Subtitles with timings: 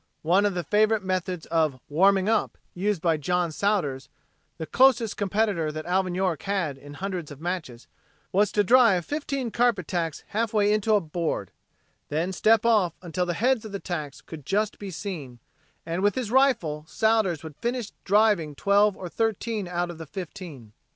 [0.23, 4.09] One of the favorite methods of "warming up" used by John Sowders,
[4.57, 7.85] the closest competitor that Alvin York had in hundreds of matches,
[8.31, 11.51] was to drive fifteen carpet tacks halfway into a board,
[12.09, 15.37] then step off until the heads of the tacks could just be seen,
[15.85, 20.73] and with his rifle Sowders would finish driving twelve or thirteen out of the fifteen.